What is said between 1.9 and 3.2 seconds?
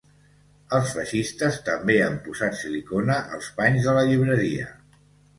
han posat silicona